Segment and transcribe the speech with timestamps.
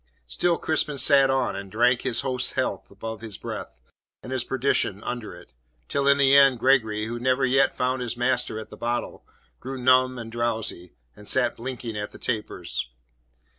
[0.25, 3.77] Still Crispin sat on, and drank his host's health above his breath,
[4.23, 5.53] and his perdition under it,
[5.87, 9.23] till in the end Gregory, who never yet had found his master at the bottle,
[9.59, 12.89] grew numb and drowsy, and sat blinking at the tapers.